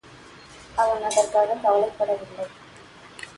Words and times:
அவன் 0.75 1.03
அதற்காகக் 1.03 1.61
கவலைப் 1.63 1.93
படவில்லை. 1.99 2.47